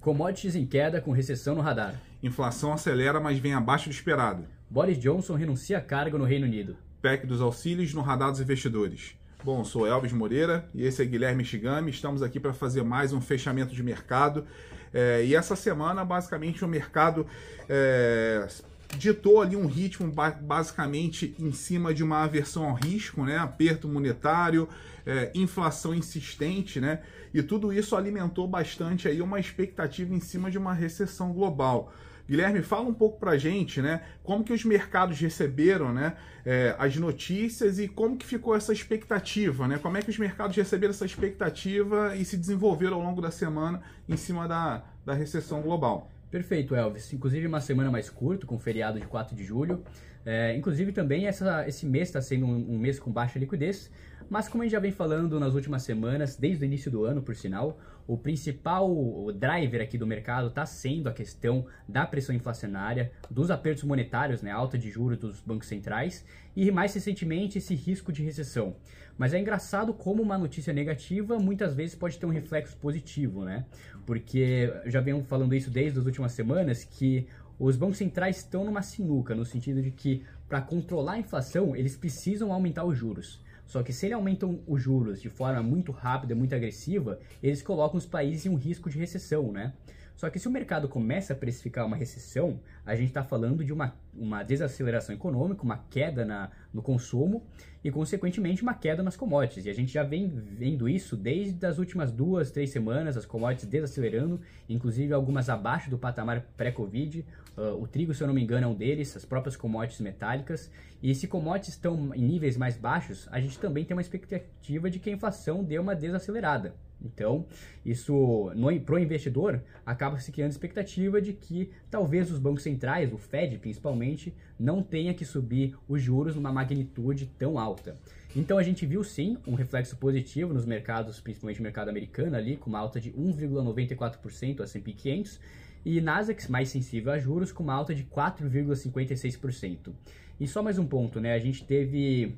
[0.00, 1.94] Commodities em queda com recessão no radar.
[2.22, 4.46] Inflação acelera, mas vem abaixo do esperado.
[4.70, 6.74] Boris Johnson renuncia a cargo no Reino Unido.
[7.02, 9.14] PEC dos auxílios no radar dos investidores.
[9.44, 11.90] Bom, sou Elvis Moreira e esse é Guilherme Shigami.
[11.90, 14.46] Estamos aqui para fazer mais um fechamento de mercado.
[14.92, 17.26] É, e essa semana, basicamente, o mercado
[17.68, 18.48] é,
[18.96, 20.12] ditou ali um ritmo
[20.42, 23.38] basicamente em cima de uma aversão ao risco, né?
[23.38, 24.68] aperto monetário,
[25.06, 27.00] é, inflação insistente, né?
[27.32, 31.92] e tudo isso alimentou bastante aí uma expectativa em cima de uma recessão global.
[32.28, 34.02] Guilherme, fala um pouco para gente, né?
[34.22, 36.16] Como que os mercados receberam, né?
[36.46, 39.78] É, as notícias e como que ficou essa expectativa, né?
[39.78, 43.82] Como é que os mercados receberam essa expectativa e se desenvolveram ao longo da semana
[44.08, 46.08] em cima da, da recessão global?
[46.30, 47.12] Perfeito, Elvis.
[47.12, 49.82] Inclusive uma semana mais curta, com feriado de 4 de julho.
[50.24, 53.90] É, inclusive também essa, esse mês está sendo um, um, mês com baixa liquidez,
[54.30, 57.20] mas como a gente já vem falando nas últimas semanas, desde o início do ano,
[57.20, 58.88] por sinal, o principal
[59.32, 64.52] driver aqui do mercado está sendo a questão da pressão inflacionária, dos apertos monetários, né,
[64.52, 68.76] alta de juros dos bancos centrais e mais recentemente esse risco de recessão.
[69.18, 73.66] Mas é engraçado como uma notícia negativa muitas vezes pode ter um reflexo positivo, né?
[74.06, 77.26] Porque já venho falando isso desde as últimas semanas que
[77.58, 81.96] os bancos centrais estão numa sinuca, no sentido de que para controlar a inflação, eles
[81.96, 83.44] precisam aumentar os juros.
[83.70, 87.98] Só que se eles aumentam os juros de forma muito rápida, muito agressiva, eles colocam
[87.98, 89.72] os países em um risco de recessão, né?
[90.20, 93.72] Só que se o mercado começa a precificar uma recessão, a gente está falando de
[93.72, 97.42] uma, uma desaceleração econômica, uma queda na, no consumo
[97.82, 99.64] e, consequentemente, uma queda nas commodities.
[99.64, 103.66] E a gente já vem vendo isso desde as últimas duas, três semanas, as commodities
[103.66, 107.24] desacelerando, inclusive algumas abaixo do patamar pré-Covid.
[107.56, 110.70] Uh, o trigo, se eu não me engano, é um deles, as próprias commodities metálicas.
[111.02, 114.98] E se commodities estão em níveis mais baixos, a gente também tem uma expectativa de
[114.98, 116.74] que a inflação dê uma desacelerada.
[117.02, 117.46] Então,
[117.84, 118.50] isso
[118.84, 123.58] para o investidor acaba se criando expectativa de que talvez os bancos centrais, o Fed
[123.58, 127.96] principalmente, não tenha que subir os juros numa magnitude tão alta.
[128.36, 132.56] Então a gente viu sim um reflexo positivo nos mercados, principalmente no mercado americano ali,
[132.56, 135.40] com uma alta de 1,94% S&P 500
[135.84, 139.92] e Nasdaq mais sensível a juros com uma alta de 4,56%.
[140.38, 141.34] E só mais um ponto, né?
[141.34, 142.34] A gente teve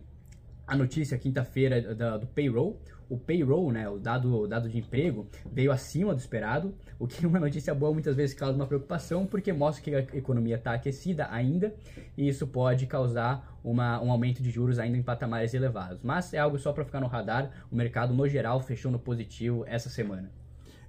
[0.66, 5.70] a notícia quinta-feira do payroll, o payroll, né, o dado, o dado de emprego, veio
[5.70, 9.52] acima do esperado, o que é uma notícia boa muitas vezes causa uma preocupação, porque
[9.52, 11.74] mostra que a economia está aquecida ainda,
[12.16, 16.00] e isso pode causar uma, um aumento de juros ainda em patamares elevados.
[16.02, 19.64] Mas é algo só para ficar no radar, o mercado no geral fechou no positivo
[19.66, 20.30] essa semana.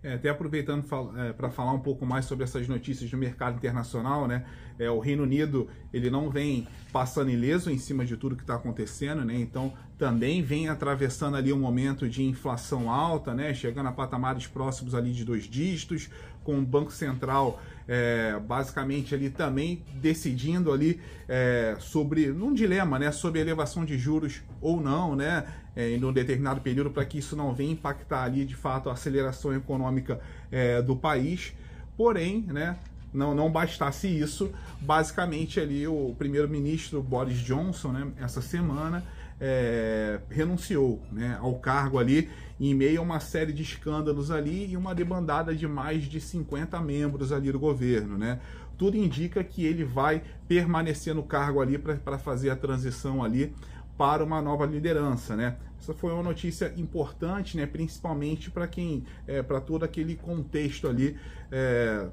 [0.04, 0.86] É, até aproveitando
[1.18, 4.44] é, para falar um pouco mais sobre essas notícias do mercado internacional, né?
[4.78, 8.56] É, o Reino Unido ele não vem passando ileso em cima de tudo que está
[8.56, 9.36] acontecendo, né?
[9.36, 13.54] Então também vem atravessando ali um momento de inflação alta, né?
[13.54, 16.10] Chegando a patamares próximos ali de dois dígitos,
[16.44, 23.12] com o Banco Central é, basicamente ali também decidindo ali é, sobre um dilema, né?
[23.12, 25.46] Sobre elevação de juros ou não, né?
[25.76, 28.94] É, em um determinado período para que isso não venha impactar ali de fato a
[28.94, 30.20] aceleração econômica
[30.52, 31.54] é, do país.
[31.98, 32.78] Porém, né?
[33.14, 34.52] não, não bastasse isso,
[34.82, 39.04] basicamente ali o primeiro-ministro Boris Johnson, né, essa semana,
[39.40, 42.30] é, renunciou né, ao cargo ali
[42.60, 46.80] em meio a uma série de escândalos ali e uma debandada de mais de 50
[46.80, 48.40] membros ali do governo, né?
[48.78, 53.54] Tudo indica que ele vai permanecer no cargo ali para fazer a transição ali
[53.98, 55.58] para uma nova liderança, né?
[55.80, 57.66] Essa foi uma notícia importante, né?
[57.66, 61.18] Principalmente para quem, é, para todo aquele contexto ali
[61.52, 62.08] é,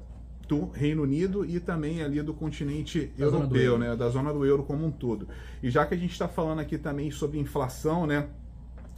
[0.51, 4.63] do Reino Unido e também ali do continente da europeu, né, da zona do euro
[4.63, 5.25] como um todo.
[5.63, 8.27] E já que a gente está falando aqui também sobre inflação, né,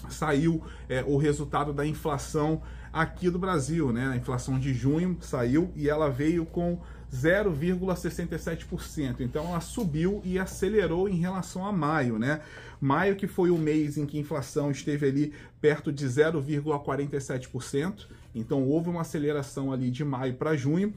[0.09, 5.71] saiu é, o resultado da inflação aqui do Brasil, né, a inflação de junho saiu
[5.75, 6.79] e ela veio com
[7.13, 9.19] 0,67%.
[9.19, 12.41] Então ela subiu e acelerou em relação a maio, né?
[12.81, 18.07] Maio que foi o mês em que a inflação esteve ali perto de 0,47%.
[18.33, 20.91] Então houve uma aceleração ali de maio para junho.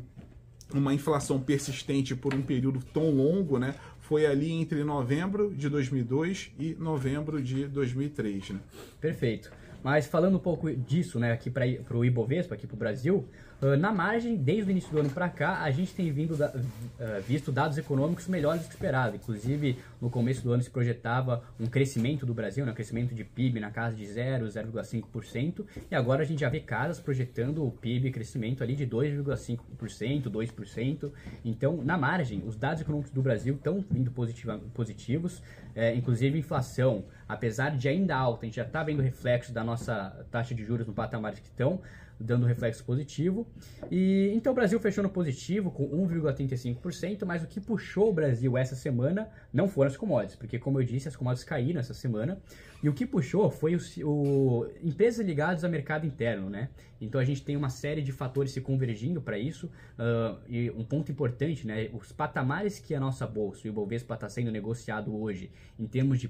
[0.73, 3.75] uma inflação persistente por um período tão longo, né,
[4.07, 8.51] foi ali entre novembro de 2002 e novembro de 2003.
[8.51, 8.59] Né?
[9.01, 9.51] Perfeito.
[9.87, 11.65] Mas falando um pouco disso, né, aqui para
[11.97, 13.25] o Ibovespa, aqui para o Brasil,
[13.59, 16.49] Uh, na margem, desde o início do ano para cá, a gente tem vindo da,
[16.49, 19.15] uh, visto dados econômicos melhores do que esperado.
[19.15, 23.23] Inclusive, no começo do ano se projetava um crescimento do Brasil, né, um crescimento de
[23.23, 27.71] PIB na casa de 0, 0,5%, e agora a gente já vê casas projetando o
[27.71, 31.11] PIB crescimento ali de 2,5%, 2%.
[31.43, 35.41] Então, na margem, os dados econômicos do Brasil estão vindo positiva, positivos,
[35.73, 40.25] é, inclusive inflação, apesar de ainda alta, a gente já está vendo reflexo da nossa
[40.31, 41.81] taxa de juros no patamar que estão,
[42.19, 43.47] dando reflexo positivo.
[43.91, 48.57] E então o Brasil fechou no positivo com 1,35%, mas o que puxou o Brasil
[48.57, 52.39] essa semana não foram as commodities, porque como eu disse, as commodities caíram essa semana.
[52.81, 56.69] E o que puxou foi o, o empresas ligadas ao mercado interno, né?
[57.01, 59.67] Então a gente tem uma série de fatores se convergindo para isso.
[59.97, 61.89] Uh, e um ponto importante, né?
[61.91, 66.27] Os patamares que a nossa bolsa, o Ibovespa, está sendo negociado hoje em termos de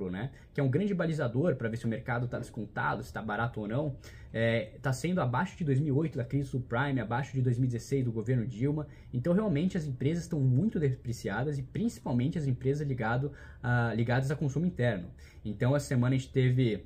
[0.00, 0.30] preço-lucro, né?
[0.54, 3.60] Que é um grande balizador para ver se o mercado está descontado, se está barato
[3.60, 3.88] ou não.
[3.88, 8.46] Está é, tá sendo abaixo de 2008 da crise subprime, abaixo de 2016 do governo
[8.46, 8.86] Dilma.
[9.12, 13.32] Então realmente as empresas estão muito depreciadas e principalmente as empresas ligado,
[13.62, 15.08] uh, ligadas a consumo interno.
[15.44, 16.84] Então, essa semana a gente teve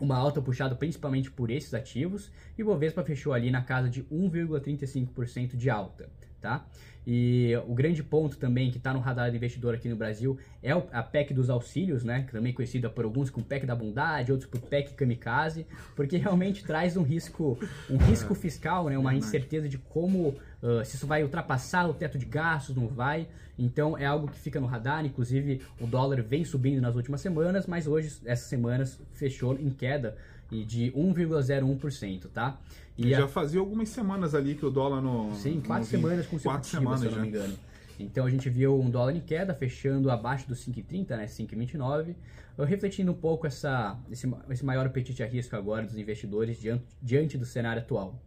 [0.00, 4.02] uma alta puxada principalmente por esses ativos e o Bovespa fechou ali na casa de
[4.04, 6.08] 1,35% de alta,
[6.42, 6.66] tá?
[7.06, 10.70] E o grande ponto também que está no radar do investidor aqui no Brasil é
[10.70, 12.26] a PEC dos auxílios, né?
[12.30, 15.66] Também conhecida por alguns como PEC da bondade, outros por PEC kamikaze,
[15.96, 17.58] porque realmente traz um risco,
[17.90, 18.96] um risco fiscal, né?
[18.96, 23.28] Uma incerteza de como uh, se isso vai ultrapassar o teto de gastos, não vai.
[23.58, 25.04] Então é algo que fica no radar.
[25.04, 30.16] Inclusive o dólar vem subindo nas últimas semanas, mas hoje essas semanas fechou em queda
[30.50, 32.60] de 1,01%, tá?
[32.96, 33.28] E já a...
[33.28, 35.34] fazia algumas semanas ali que o dólar no.
[35.34, 37.54] Sim, quatro no semanas consecutivas, quatro semanas, se eu não me engano.
[37.98, 41.26] Então a gente viu um dólar em queda, fechando abaixo dos 5,30, né?
[41.26, 42.14] 5,29,
[42.58, 47.38] refletindo um pouco essa, esse, esse maior apetite a risco agora dos investidores diante, diante
[47.38, 48.20] do cenário atual.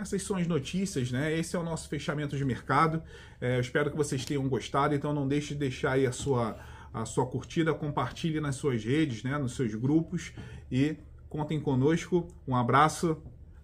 [0.00, 1.36] Essas são as notícias, né?
[1.36, 3.02] Esse é o nosso fechamento de mercado.
[3.40, 6.58] É, eu espero que vocês tenham gostado, então não deixe de deixar aí a sua,
[6.92, 9.36] a sua curtida, compartilhe nas suas redes, né?
[9.38, 10.32] Nos seus grupos
[10.70, 10.96] e
[11.28, 12.28] Contem conosco.
[12.46, 13.16] Um abraço.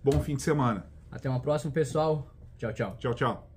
[0.03, 0.87] Bom fim de semana.
[1.11, 2.29] Até uma próxima, pessoal.
[2.59, 2.97] Tchau, tchau.
[2.99, 3.52] Tchau, tchau.